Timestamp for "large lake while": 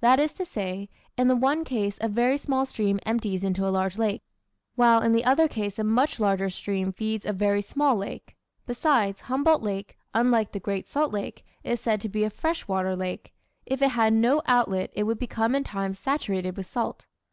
3.70-5.00